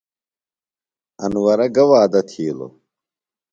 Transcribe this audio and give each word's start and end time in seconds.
انورہ 1.23 1.67
گہ 1.75 1.83
وعدہ 1.89 2.21
تِھیلوۡ؟ 2.29 2.73